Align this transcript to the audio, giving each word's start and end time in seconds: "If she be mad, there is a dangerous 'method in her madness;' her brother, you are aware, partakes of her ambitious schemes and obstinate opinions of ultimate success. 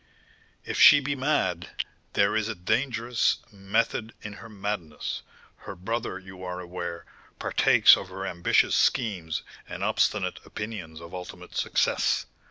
"If 0.65 0.79
she 0.79 0.99
be 0.99 1.13
mad, 1.15 1.69
there 2.13 2.35
is 2.35 2.47
a 2.47 2.55
dangerous 2.55 3.37
'method 3.51 4.15
in 4.23 4.33
her 4.41 4.49
madness;' 4.49 5.21
her 5.57 5.75
brother, 5.75 6.17
you 6.17 6.43
are 6.43 6.59
aware, 6.59 7.05
partakes 7.37 7.95
of 7.95 8.09
her 8.09 8.25
ambitious 8.25 8.75
schemes 8.75 9.43
and 9.69 9.83
obstinate 9.83 10.39
opinions 10.43 11.01
of 11.01 11.13
ultimate 11.13 11.55
success. 11.55 12.25